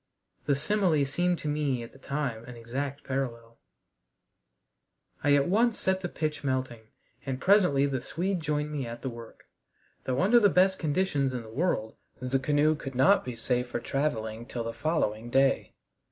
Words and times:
The 0.47 0.55
simile 0.55 1.05
seemed 1.05 1.37
to 1.39 1.47
me 1.47 1.83
at 1.83 1.91
the 1.91 1.99
time 1.99 2.43
an 2.45 2.55
exact 2.57 3.03
parallel. 3.03 3.59
I 5.23 5.35
at 5.35 5.47
once 5.47 5.77
set 5.77 6.01
the 6.01 6.09
pitch 6.09 6.43
melting, 6.43 6.87
and 7.23 7.39
presently 7.39 7.85
the 7.85 8.01
Swede 8.01 8.39
joined 8.39 8.71
me 8.71 8.87
at 8.87 9.03
the 9.03 9.11
work, 9.11 9.43
though 10.05 10.23
under 10.23 10.39
the 10.39 10.49
best 10.49 10.79
conditions 10.79 11.35
in 11.35 11.43
the 11.43 11.49
world 11.53 11.97
the 12.19 12.39
canoe 12.39 12.73
could 12.73 12.95
not 12.95 13.23
be 13.23 13.35
safe 13.35 13.67
for 13.67 13.79
traveling 13.79 14.47
till 14.47 14.63
the 14.63 14.73
following 14.73 15.29
day. 15.29 15.75